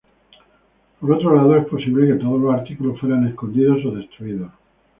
Por 0.99 1.11
otro 1.11 1.35
lado, 1.35 1.55
es 1.55 1.67
posible 1.67 2.07
que 2.07 2.19
todos 2.19 2.41
los 2.41 2.55
artículos 2.55 2.99
fueran 2.99 3.27
escondidos 3.27 3.85
o 3.85 3.91
destruidos. 3.91 4.51